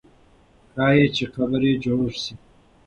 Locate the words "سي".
2.21-2.33